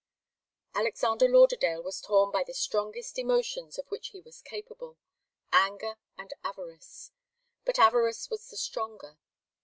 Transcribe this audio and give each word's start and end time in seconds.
Alexander 0.73 1.27
Lauderdale 1.29 1.83
was 1.83 2.01
torn 2.01 2.31
by 2.31 2.43
the 2.43 2.55
strongest 2.55 3.19
emotions 3.19 3.77
of 3.77 3.85
which 3.89 4.07
he 4.07 4.19
was 4.19 4.41
capable 4.41 4.97
anger 5.53 5.93
and 6.17 6.33
avarice. 6.43 7.11
But 7.65 7.77
avarice 7.77 8.27
was 8.31 8.47
the 8.49 8.57
stronger. 8.57 9.19